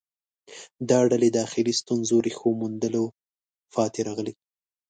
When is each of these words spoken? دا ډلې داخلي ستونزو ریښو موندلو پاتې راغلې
دا 0.89 0.99
ډلې 1.11 1.29
داخلي 1.39 1.73
ستونزو 1.81 2.15
ریښو 2.25 2.49
موندلو 2.59 3.05
پاتې 3.73 3.99
راغلې 4.07 4.33